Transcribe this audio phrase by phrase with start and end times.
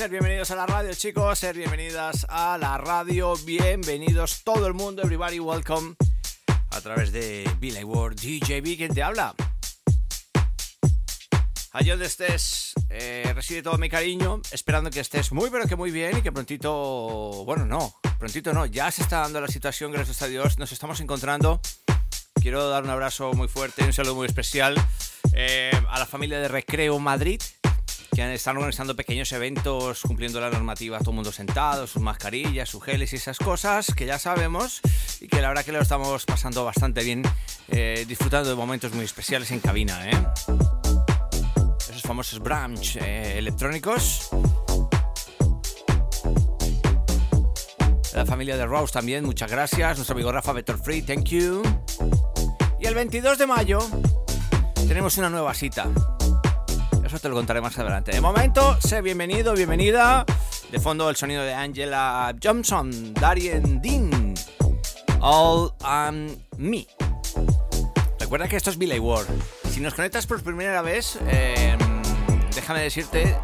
[0.00, 1.38] Ser bienvenidos a la radio, chicos.
[1.38, 3.34] Ser bienvenidas a la radio.
[3.44, 5.94] Bienvenidos todo el mundo, everybody, welcome.
[6.70, 9.34] A través de Billy Ward, DJB, quien te habla.
[11.72, 15.90] Allí donde estés, eh, reside todo mi cariño, esperando que estés muy pero que muy
[15.90, 20.22] bien y que prontito, bueno no, prontito no, ya se está dando la situación, gracias
[20.22, 21.60] a Dios, nos estamos encontrando.
[22.40, 24.82] Quiero dar un abrazo muy fuerte y un saludo muy especial
[25.34, 27.42] eh, a la familia de Recreo Madrid,
[28.28, 33.12] están organizando pequeños eventos cumpliendo la normativa, todo el mundo sentado, sus mascarillas, sus geles
[33.14, 34.80] y esas cosas que ya sabemos
[35.20, 37.22] y que la verdad que lo estamos pasando bastante bien,
[37.68, 40.10] eh, disfrutando de momentos muy especiales en cabina.
[40.10, 40.26] ¿eh?
[41.88, 44.28] Esos famosos brunch eh, electrónicos.
[48.14, 49.96] La familia de Rose también, muchas gracias.
[49.96, 51.62] Nuestro amigo Rafa Better Free, thank you.
[52.78, 53.78] Y el 22 de mayo
[54.86, 55.88] tenemos una nueva cita.
[57.10, 58.12] Eso te lo contaré más adelante.
[58.12, 60.24] De momento, sé bienvenido, bienvenida.
[60.70, 64.32] De fondo el sonido de Angela Johnson, Darien Dean,
[65.20, 66.86] All and Me.
[68.20, 69.26] Recuerda que esto es Billy Ward.
[69.72, 71.76] Si nos conectas por primera vez, eh,
[72.54, 73.36] déjame decirte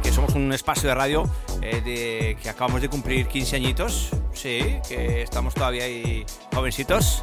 [0.00, 1.28] que somos un espacio de radio
[1.60, 4.10] eh, de, que acabamos de cumplir 15 añitos.
[4.32, 7.20] Sí, que estamos todavía ahí jovencitos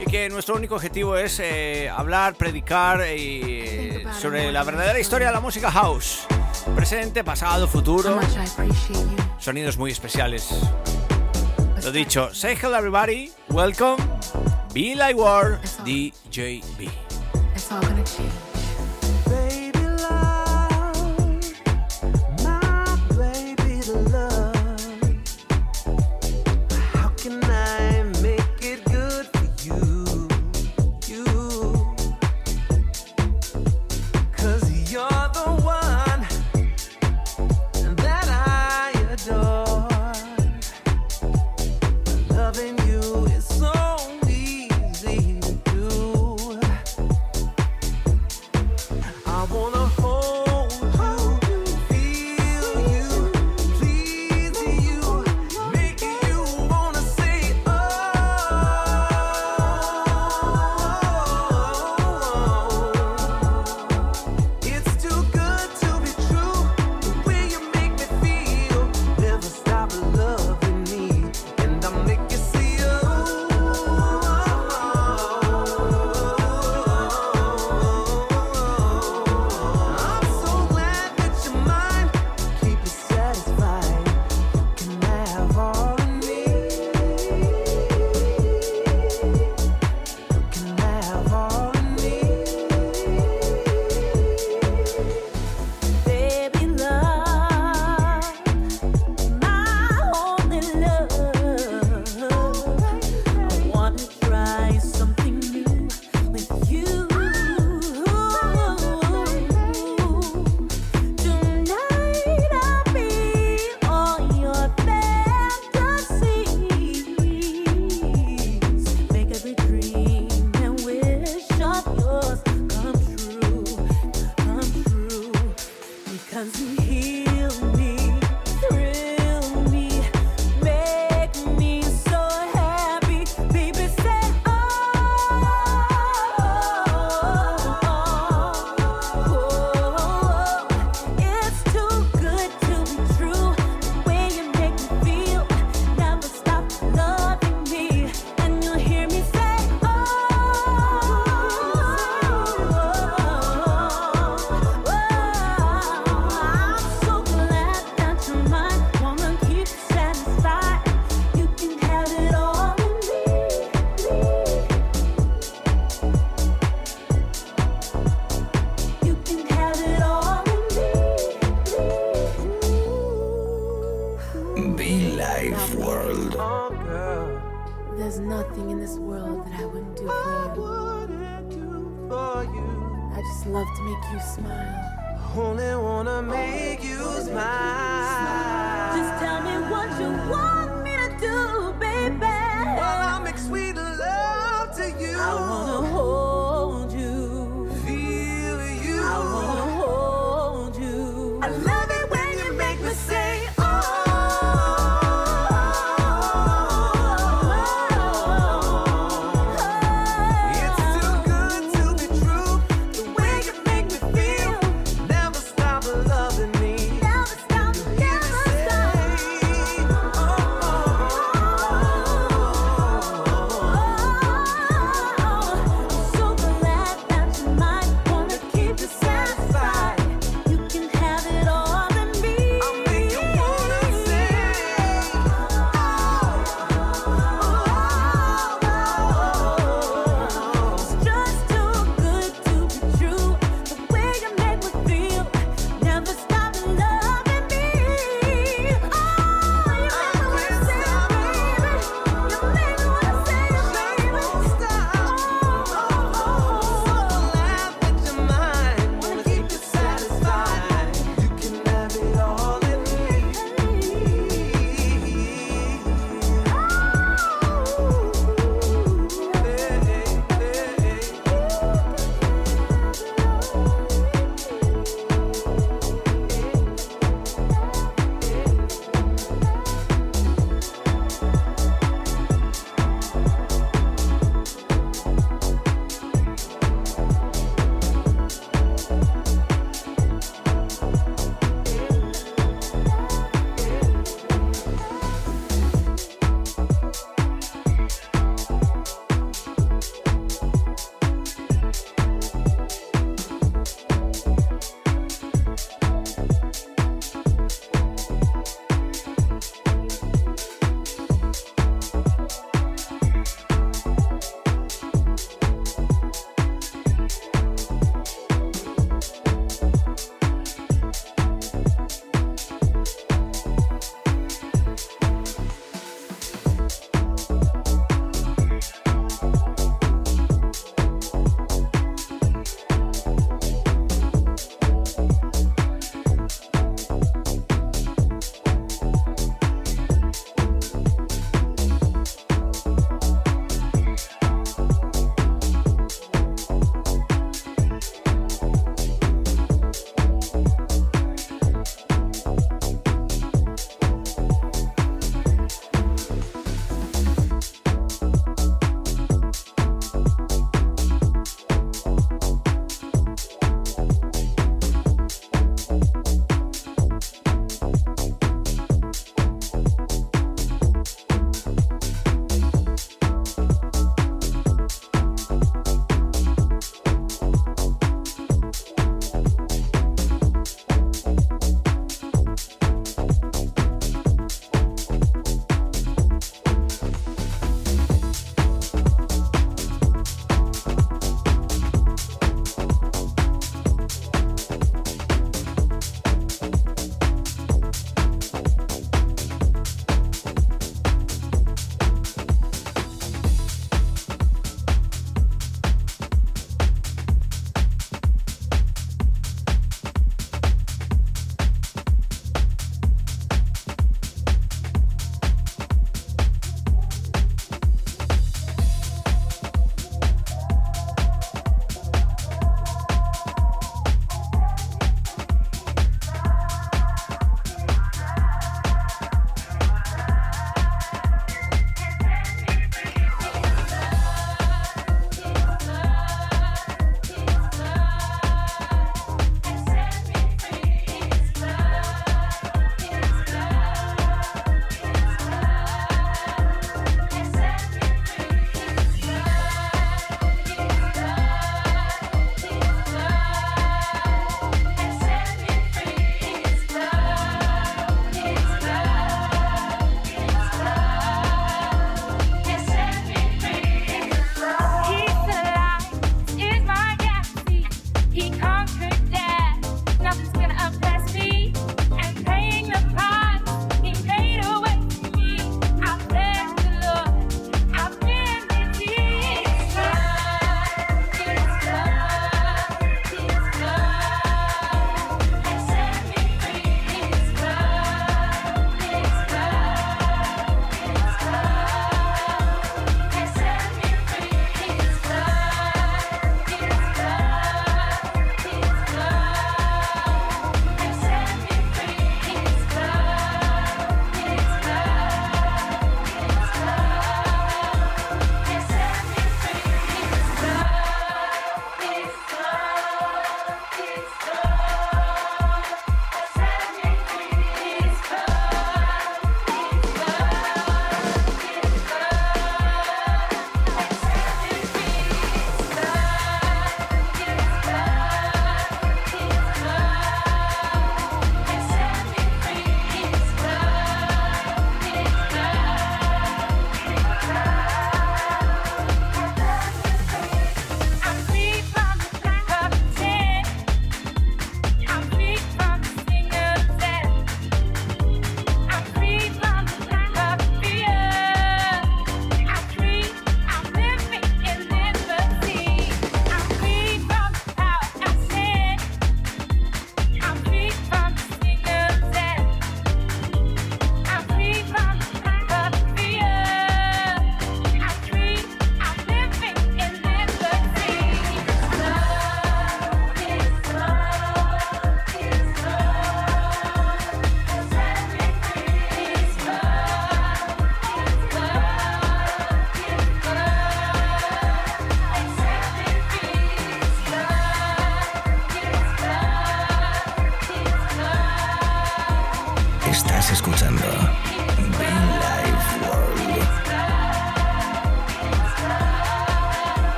[0.00, 5.32] y que nuestro único objetivo es eh, hablar, predicar y, sobre la verdadera historia de
[5.32, 6.26] la música house.
[6.74, 8.18] Presente, pasado, futuro.
[9.38, 10.48] Sonidos muy especiales.
[11.82, 13.96] Lo dicho, say hello everybody, welcome,
[14.74, 16.90] Be Like War, DJB.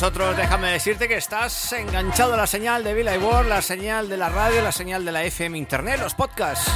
[0.00, 4.16] Nosotros, déjame decirte que estás enganchado a la señal de Villa World, la señal de
[4.16, 6.70] la radio, la señal de la FM Internet, los podcasts.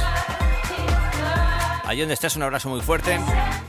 [1.85, 3.17] Allí donde estés, un abrazo muy fuerte.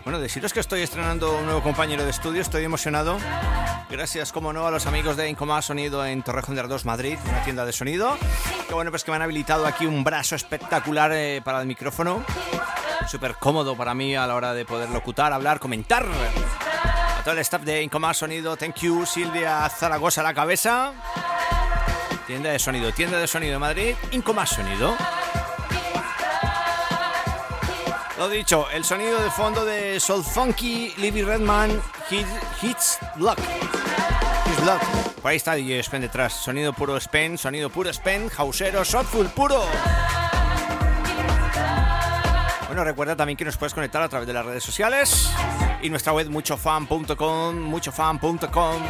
[0.03, 3.17] Bueno, deciros que estoy estrenando un nuevo compañero de estudio, estoy emocionado.
[3.89, 7.45] Gracias, como no, a los amigos de Incoma Sonido en Torrejón de Ardoz, Madrid, una
[7.45, 8.19] tienda de sonido.
[8.67, 12.25] Que bueno, pues que me han habilitado aquí un brazo espectacular eh, para el micrófono.
[13.07, 16.05] Súper cómodo para mí a la hora de poder locutar, hablar, comentar
[17.25, 20.93] todo el staff de Incoma Sonido, thank you, Silvia Zaragoza a la cabeza.
[22.27, 24.95] Tienda de sonido, tienda de sonido de Madrid, Incoma Sonido.
[28.19, 33.39] Lo dicho, el sonido de fondo de Soul Funky, Libby Redman, Hits Luck.
[33.39, 34.83] Hits Luck.
[35.23, 36.35] Por ahí está DJ Spen detrás.
[36.35, 39.65] Sonido puro Spen, sonido puro Spen, hausero, softful puro.
[42.75, 45.31] Bueno, recuerda también que nos puedes conectar a través de las redes sociales
[45.81, 48.83] y nuestra web muchofan.com, muchofan.com.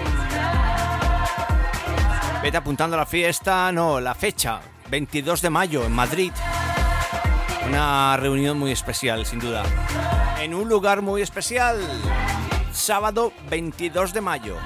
[2.42, 6.32] Vete apuntando a la fiesta, no, la fecha, 22 de mayo en Madrid.
[7.68, 9.62] Una reunión muy especial, sin duda.
[10.40, 11.78] En un lugar muy especial,
[12.72, 14.56] sábado 22 de mayo.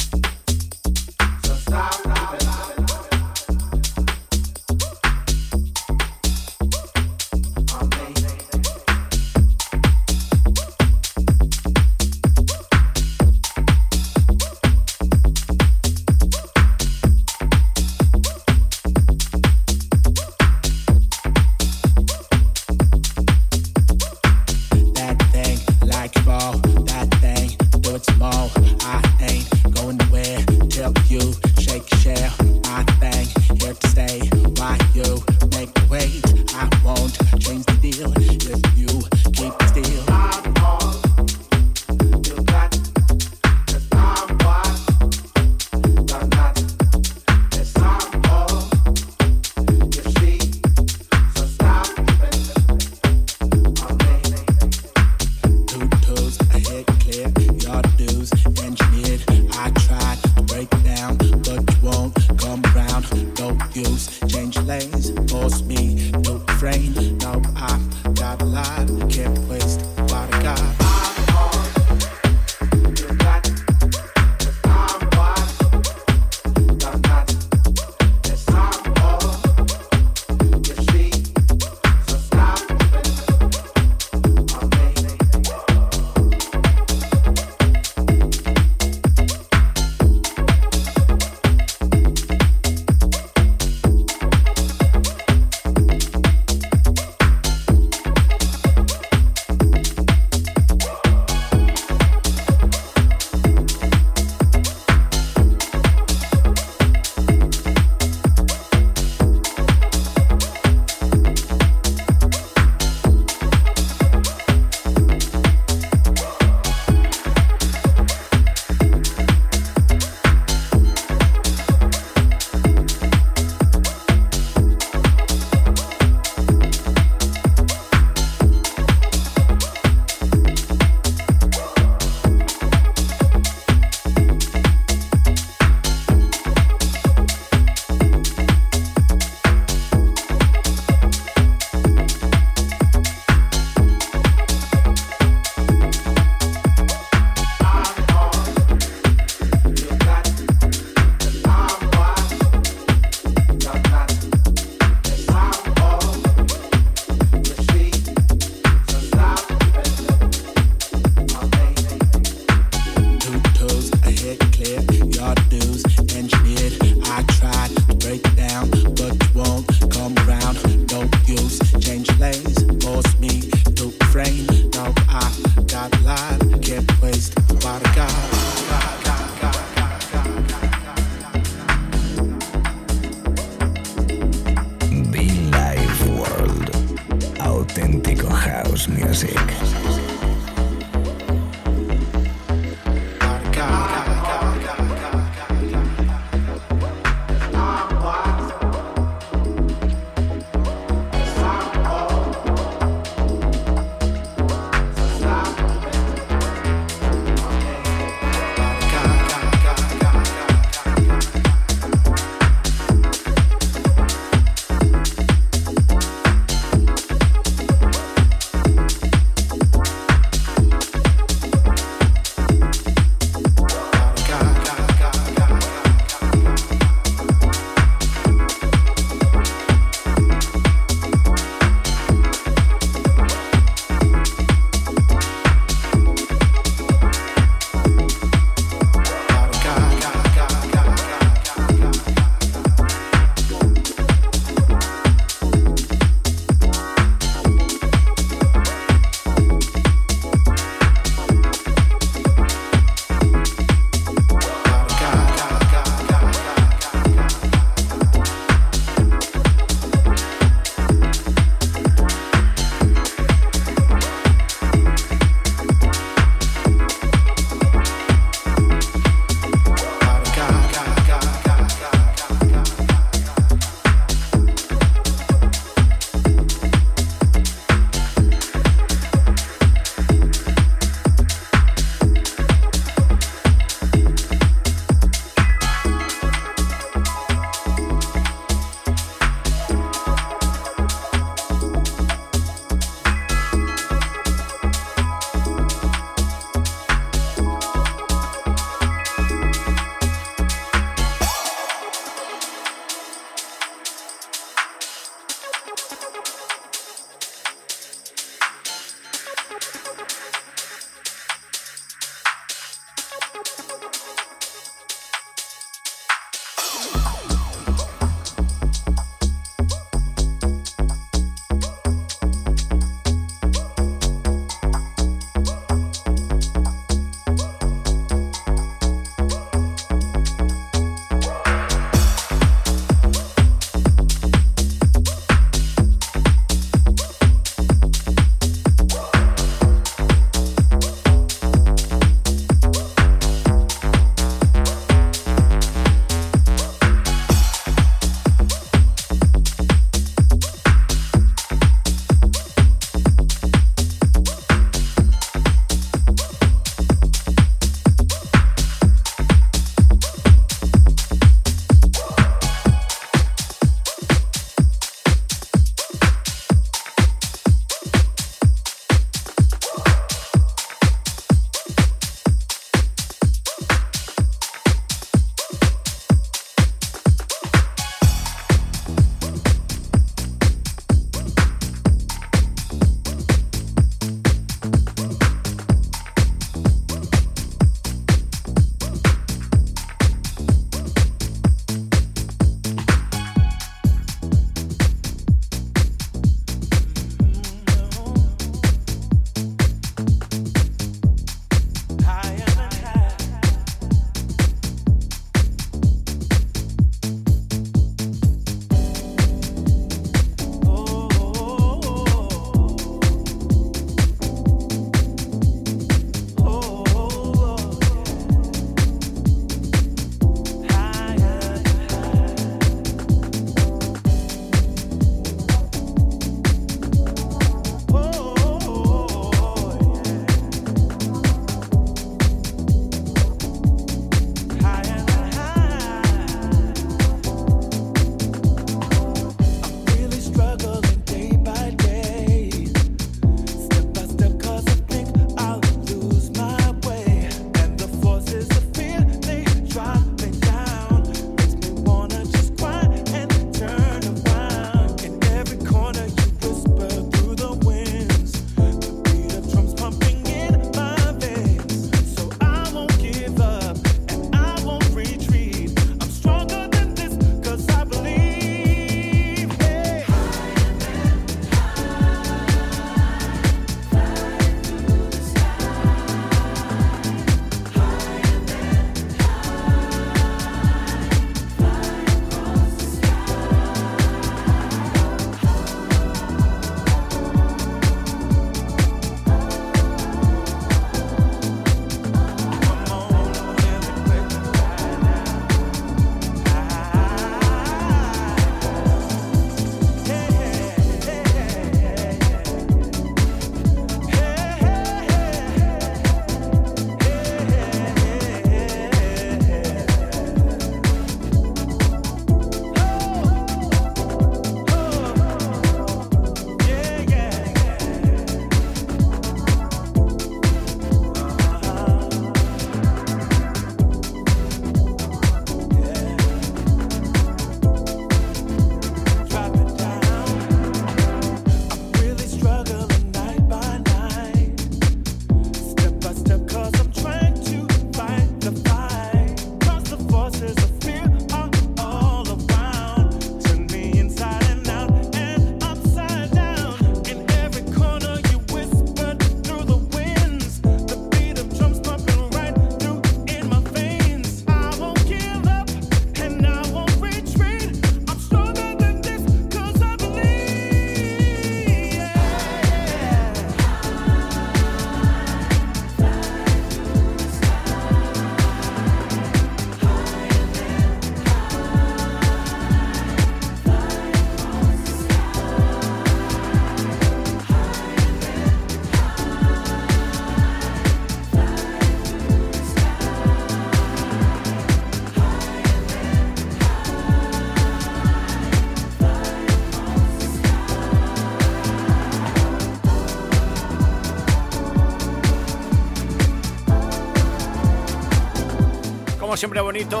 [599.50, 600.00] Siempre bonito,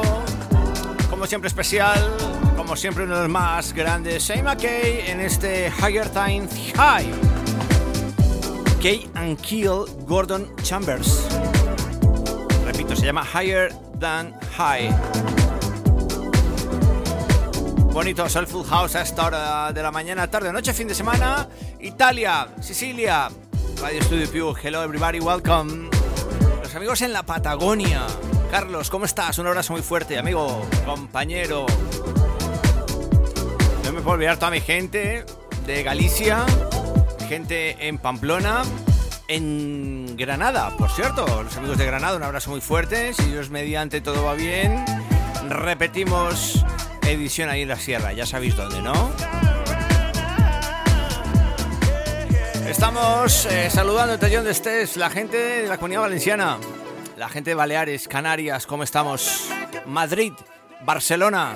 [1.10, 1.98] como siempre especial,
[2.56, 7.10] como siempre uno de los más grandes, Shane McKay en este Higher Time High.
[8.80, 11.26] Kay and Kill Gordon Chambers.
[12.64, 14.94] Repito, se llama Higher Than High.
[17.92, 21.48] Bonito Soulful House a esta hora de la mañana, tarde, noche, fin de semana.
[21.80, 23.28] Italia, Sicilia,
[23.82, 25.90] Radio Studio Pew, hello everybody, welcome.
[26.62, 28.06] Los amigos en la Patagonia.
[28.50, 29.38] Carlos, ¿cómo estás?
[29.38, 31.66] Un abrazo muy fuerte, amigo, compañero.
[33.84, 35.24] No me puedo olvidar toda mi gente
[35.66, 36.44] de Galicia,
[37.28, 38.62] gente en Pamplona,
[39.28, 41.44] en Granada, por cierto.
[41.44, 43.14] Los amigos de Granada, un abrazo muy fuerte.
[43.14, 44.84] Si Dios mediante todo va bien,
[45.48, 46.64] repetimos
[47.06, 49.12] edición ahí en la sierra, ya sabéis dónde, ¿no?
[52.68, 56.58] Estamos eh, saludando desde donde estés, la gente de la comunidad valenciana,
[57.20, 59.50] la gente de Baleares, Canarias, ¿cómo estamos?
[59.84, 60.32] Madrid,
[60.86, 61.54] Barcelona.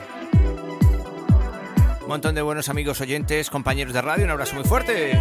[2.03, 5.18] Un montón de buenos amigos oyentes, compañeros de radio, un abrazo muy fuerte.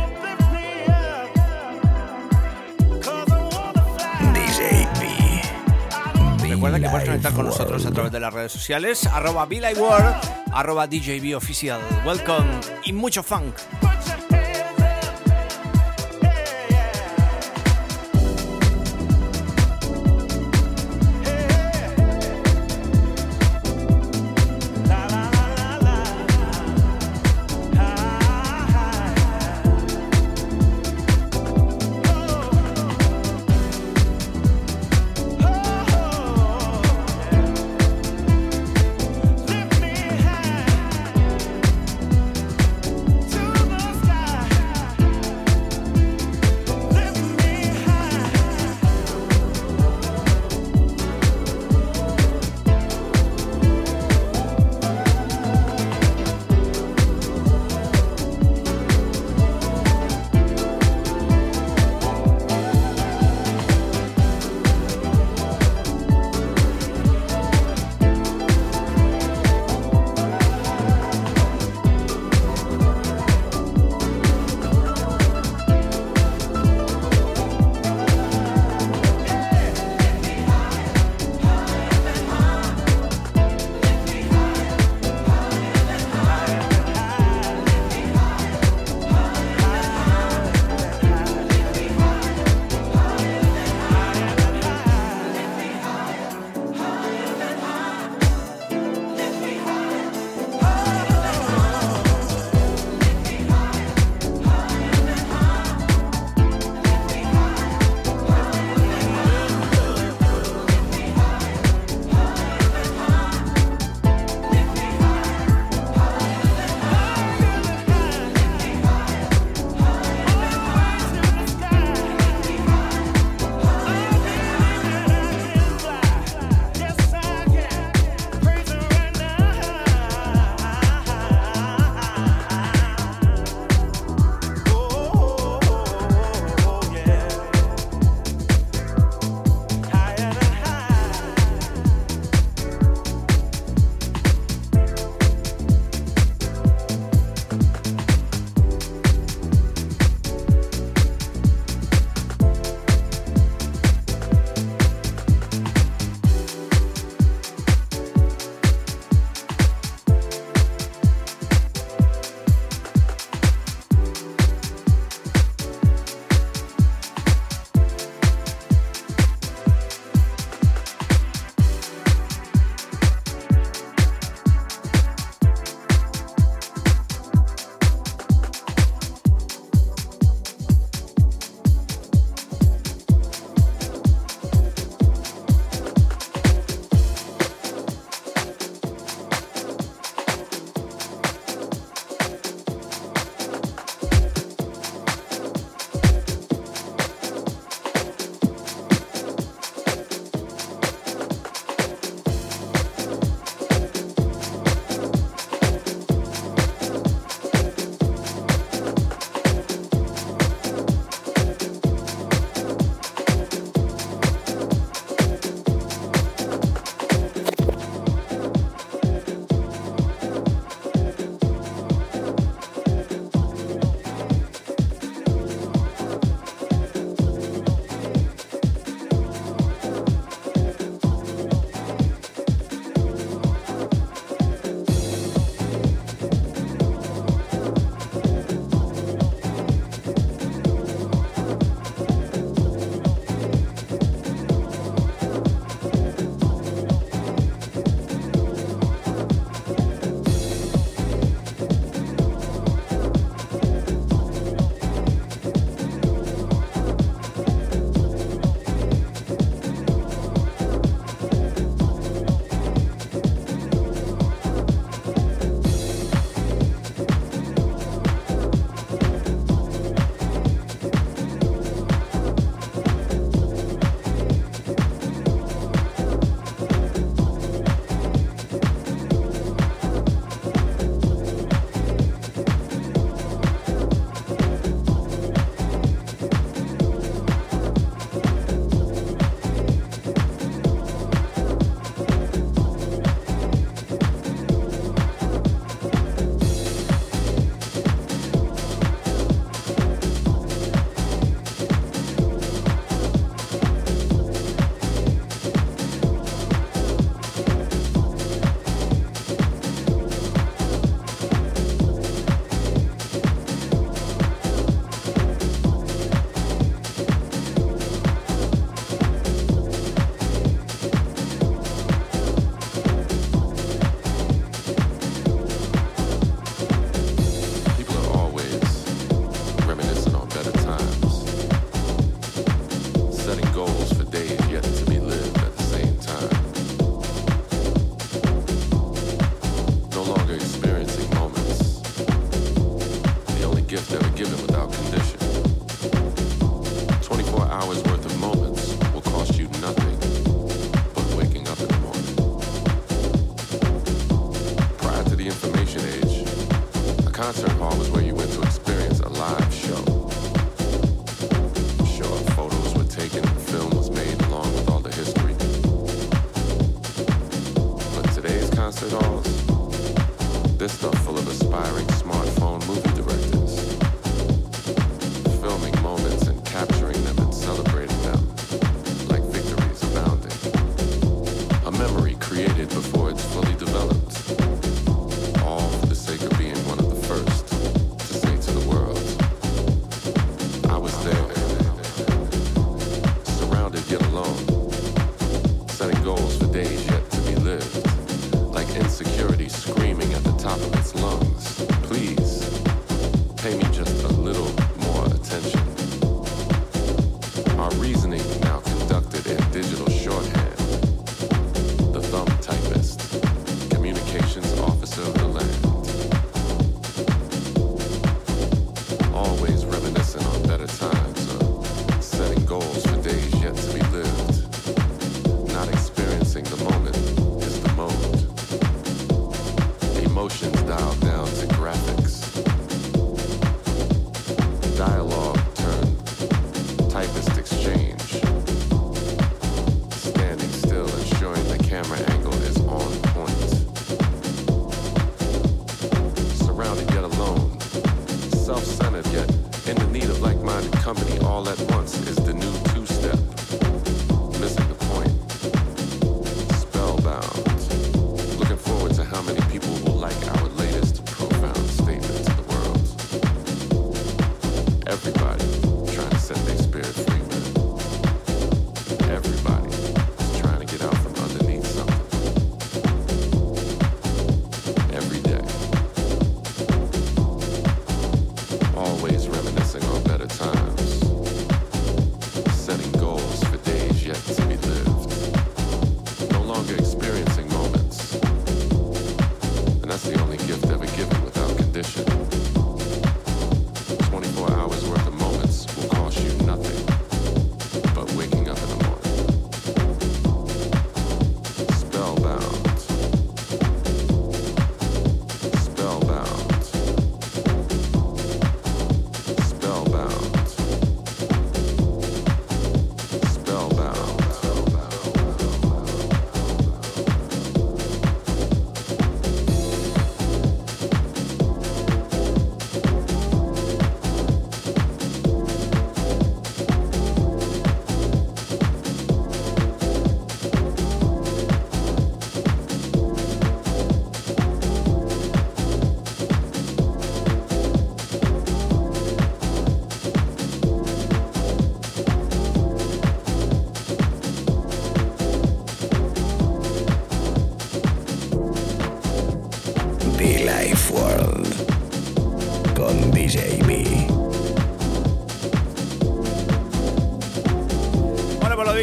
[6.41, 10.15] Recuerda que puedes conectar con nosotros a través de las redes sociales, arroba World,
[10.51, 11.79] arroba DJB Oficial.
[12.05, 12.49] Welcome
[12.83, 13.55] y mucho funk.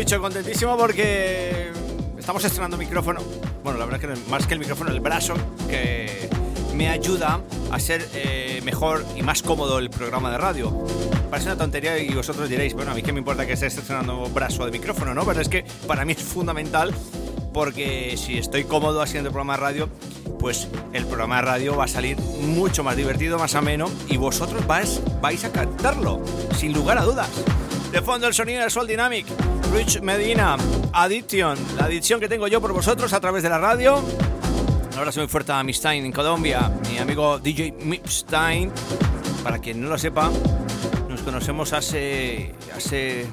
[0.06, 1.70] Contentísimo porque
[2.18, 3.20] estamos estrenando micrófono.
[3.62, 5.34] Bueno, la verdad que más que el micrófono, el brazo
[5.68, 6.28] que
[6.74, 7.40] me ayuda
[7.70, 10.86] a ser eh, mejor y más cómodo el programa de radio.
[11.30, 14.24] Parece una tontería y vosotros diréis, bueno, a mí qué me importa que esté estrenando
[14.30, 15.24] brazo de micrófono, ¿no?
[15.24, 16.92] Pero es que para mí es fundamental
[17.52, 19.88] porque si estoy cómodo haciendo el programa de radio,
[20.40, 24.66] pues el programa de radio va a salir mucho más divertido, más ameno y vosotros
[24.66, 26.22] vais, vais a cantarlo,
[26.56, 27.28] sin lugar a dudas.
[27.92, 29.26] De fondo el sonido de Sol Dynamic.
[29.72, 30.56] Rich Medina,
[30.92, 33.98] Addiction, la adicción que tengo yo por vosotros a través de la radio.
[33.98, 38.72] Un abrazo muy fuerte a Mipstein en Colombia, mi amigo DJ Mipstein.
[39.44, 40.30] Para quien no lo sepa,
[41.08, 43.26] nos conocemos hace, hace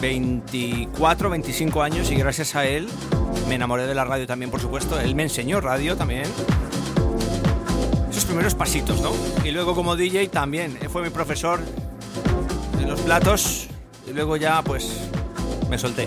[0.00, 2.88] 24, 25 años y gracias a él
[3.48, 4.98] me enamoré de la radio también, por supuesto.
[4.98, 6.24] Él me enseñó radio también.
[8.10, 9.12] Esos primeros pasitos, ¿no?
[9.44, 10.78] Y luego como DJ también.
[10.90, 11.60] Fue mi profesor
[12.80, 13.68] en los platos.
[14.06, 15.10] Y luego ya, pues,
[15.74, 16.06] me solté.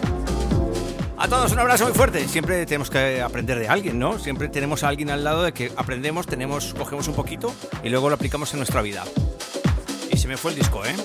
[1.17, 2.25] A todos un abrazo muy fuerte.
[2.29, 4.17] Siempre tenemos que aprender de alguien, ¿no?
[4.17, 7.53] Siempre tenemos a alguien al lado de que aprendemos, tenemos, cogemos un poquito
[7.83, 9.03] y luego lo aplicamos en nuestra vida.
[10.09, 10.95] Y se me fue el disco, ¿eh?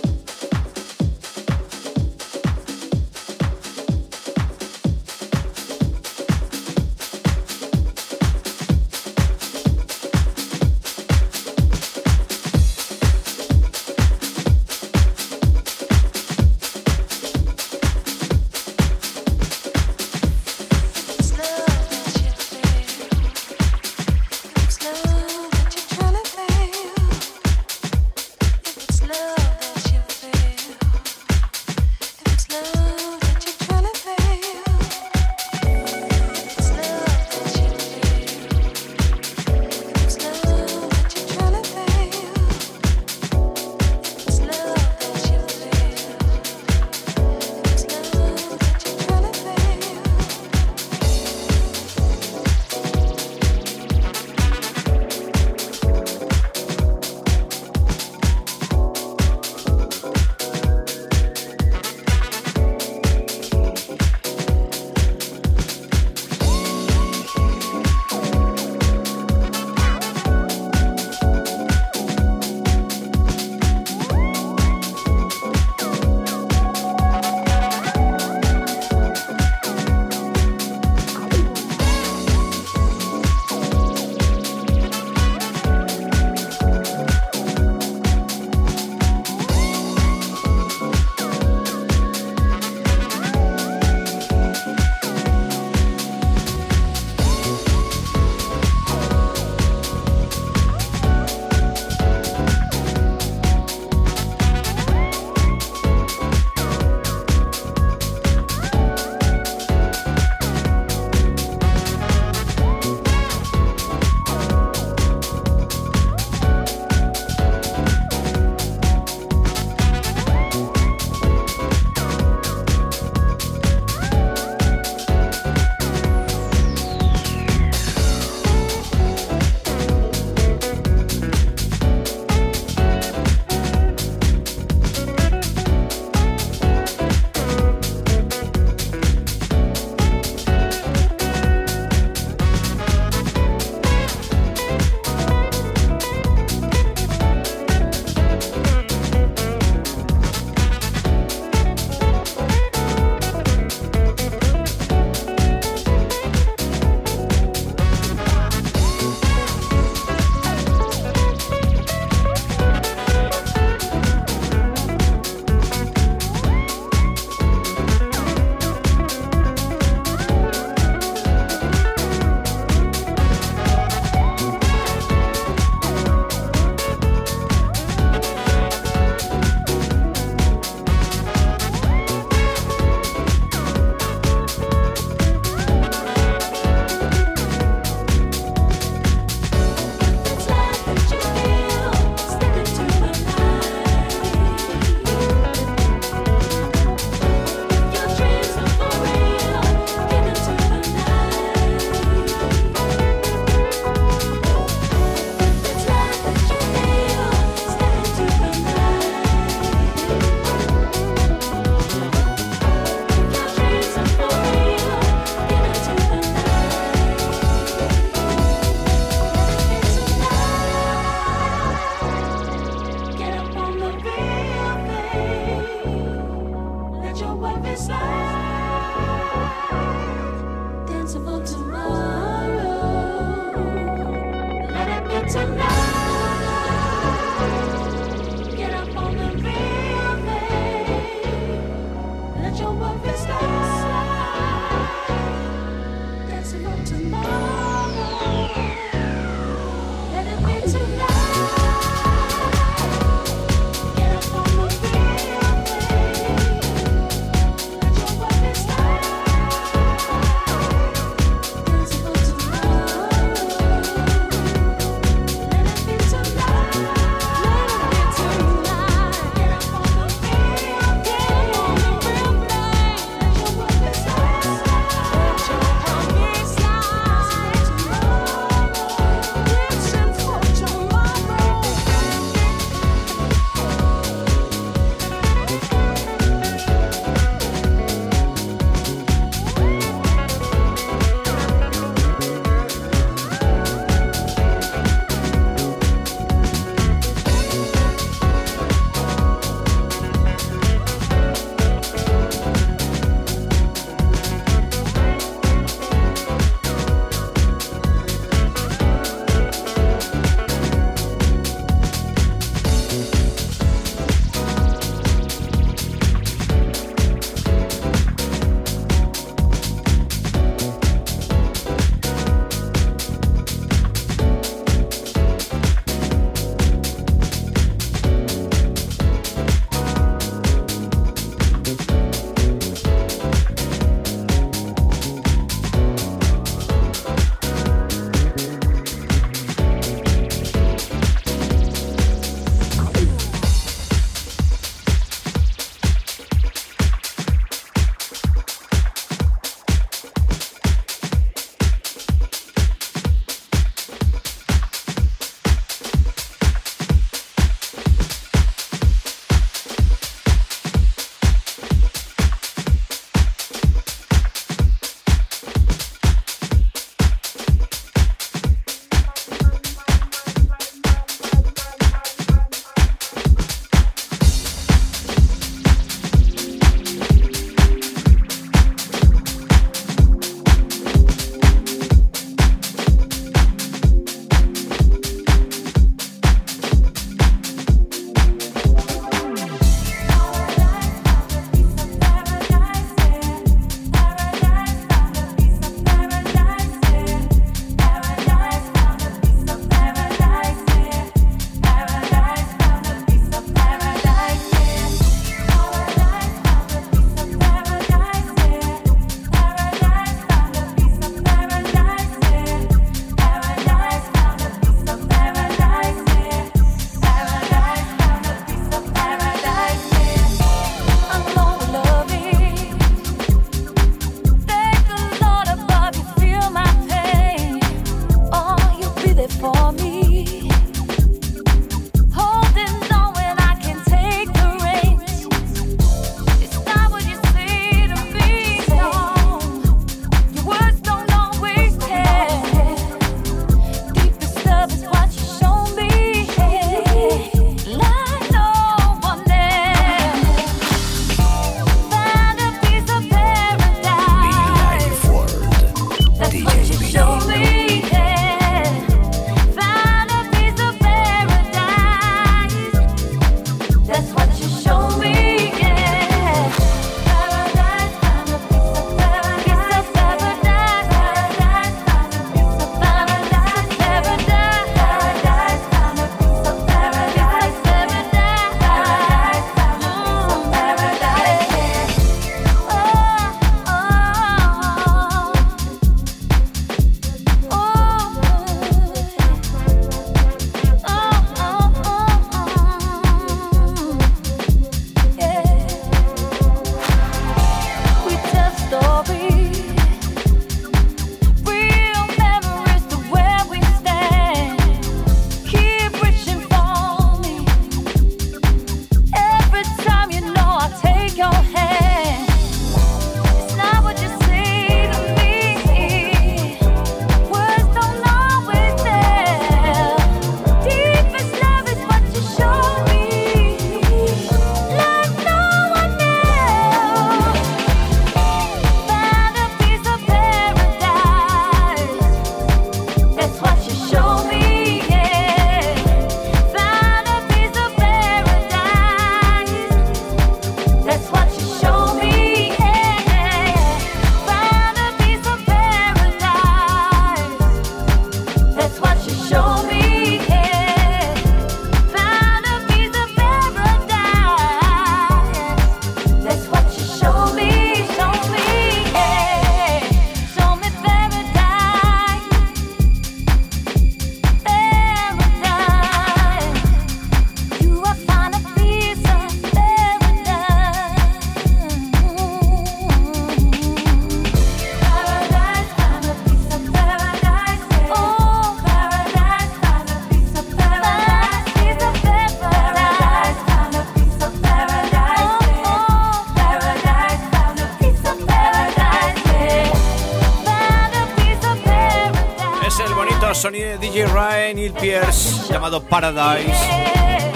[593.50, 596.54] Neil Pierce llamado Paradise.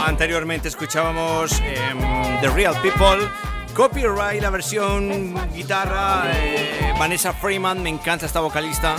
[0.07, 3.29] Anteriormente escuchábamos em, The Real People.
[3.75, 6.23] Copyright, la versión guitarra.
[6.33, 8.95] Eh, Vanessa Freeman, me encanta esta vocalista.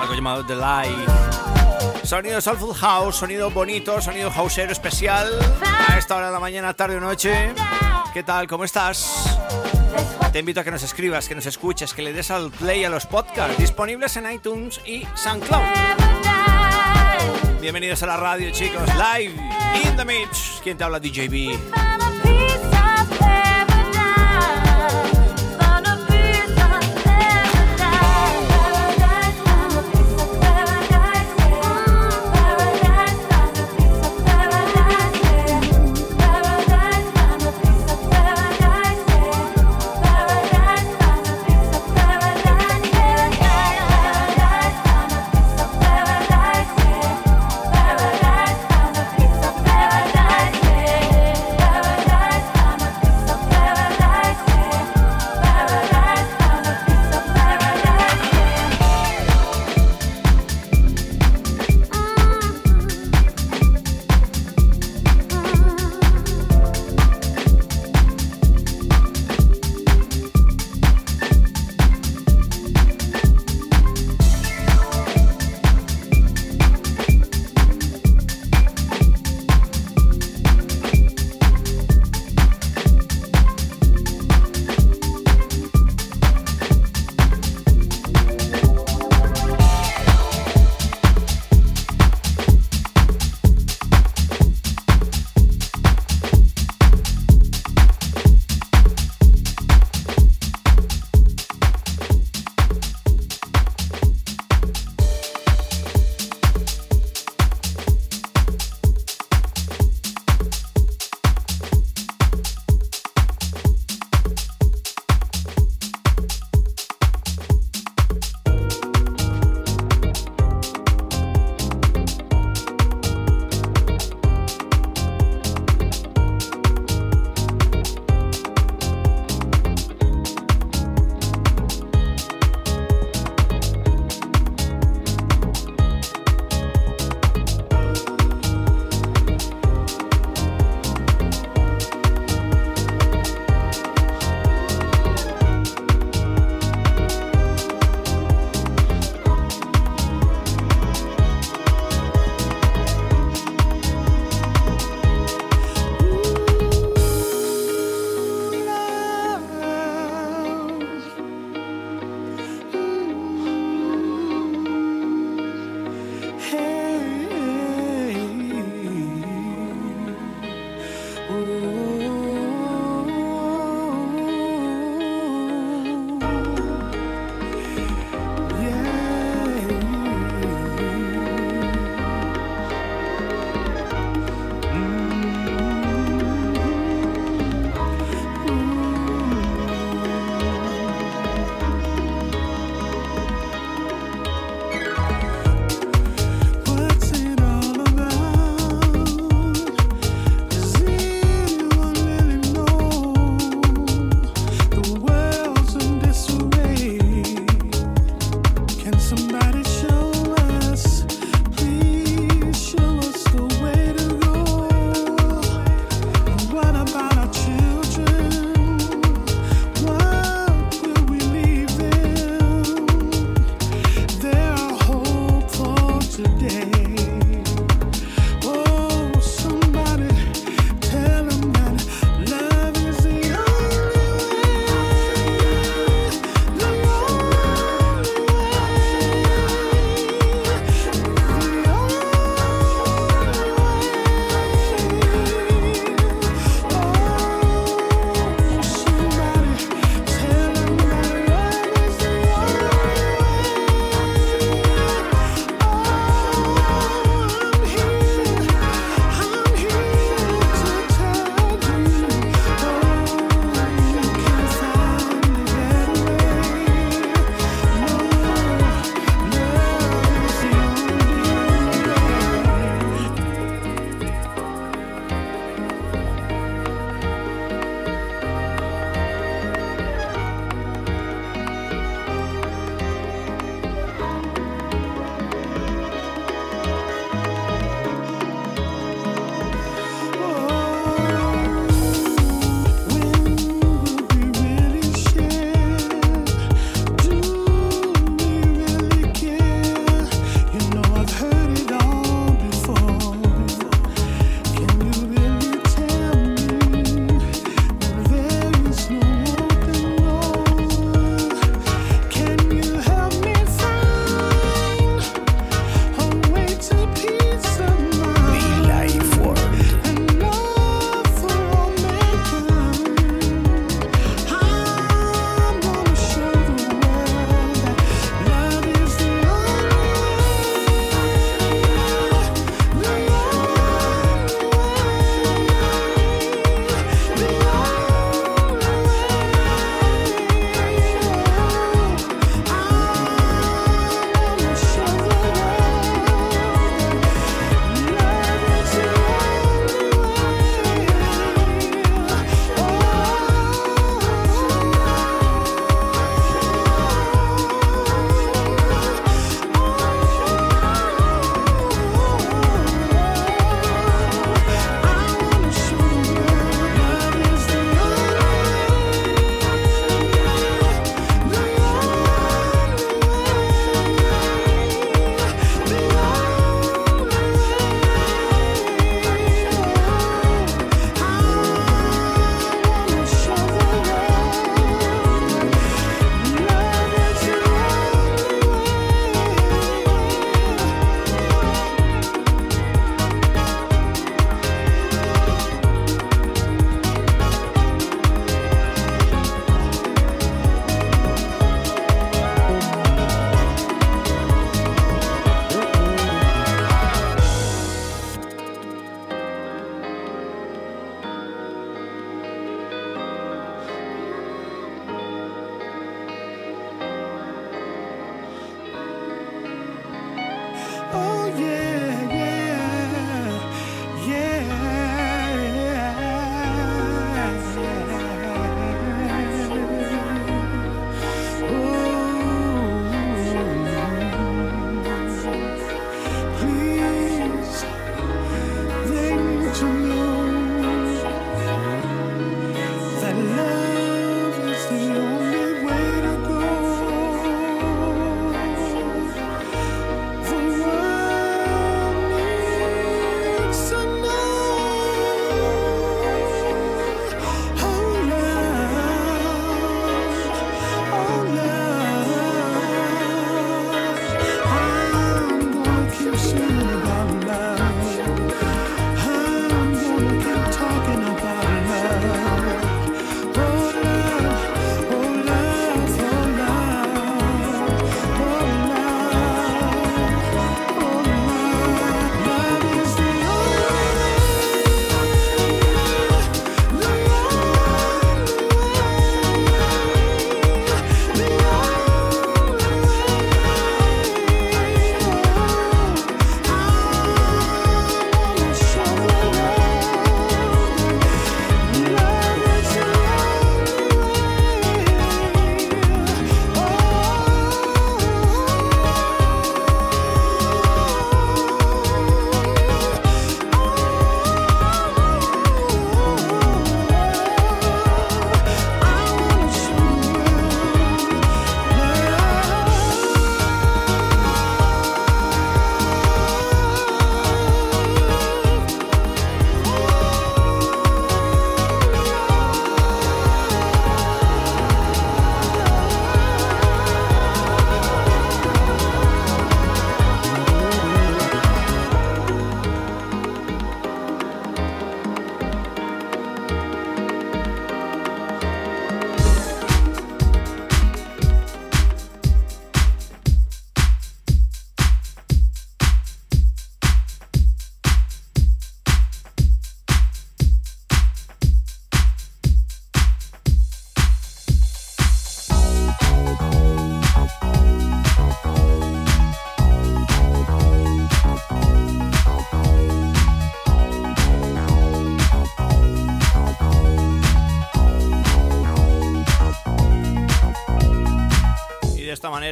[0.00, 1.08] Algo llamado The Light.
[2.02, 5.28] Sonido Soulful House, sonido bonito, sonido houseero especial.
[5.88, 7.52] A esta hora de la mañana, tarde o noche.
[8.14, 8.46] ¿Qué tal?
[8.46, 9.31] ¿Cómo estás?
[10.32, 12.88] Te invito a que nos escribas, que nos escuches, que le des al play a
[12.88, 15.60] los podcasts disponibles en iTunes y SoundCloud.
[17.60, 18.88] Bienvenidos a la radio, chicos.
[18.94, 19.34] Live
[19.84, 20.58] in the mix.
[20.62, 21.00] ¿Quién te habla?
[21.00, 21.91] DJB.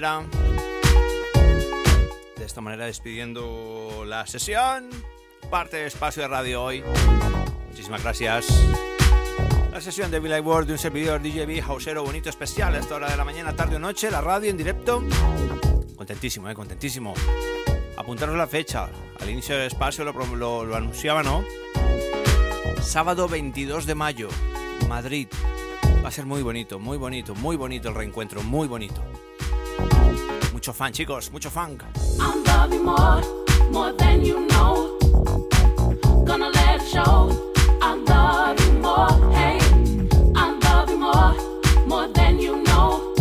[0.01, 0.24] Manera.
[2.36, 4.88] De esta manera despidiendo la sesión.
[5.51, 6.82] Parte de espacio de radio hoy.
[7.68, 8.46] Muchísimas gracias.
[9.72, 13.11] La sesión de Billy World de un servidor DJB Hausero bonito especial a esta hora
[13.11, 15.03] de la mañana, tarde o noche, la radio en directo.
[15.96, 17.14] Contentísimo, eh, contentísimo.
[17.96, 18.88] Apuntaros la fecha.
[19.20, 21.44] Al inicio del espacio lo, lo anunciaba, ¿no?
[22.82, 24.28] Sábado 22 de mayo,
[24.88, 25.28] Madrid.
[26.03, 29.03] Va a ser muy bonito, muy bonito, muy bonito el reencuentro, muy bonito.
[30.61, 31.82] Mucho fan, chicos, mucho funk.
[32.20, 33.22] I'm loving more,
[33.70, 34.98] more than you know.
[36.26, 37.30] Gonna let show.
[37.80, 39.58] I'm loving more, hey.
[40.36, 41.34] I'm loving more,
[41.86, 43.14] more than you know.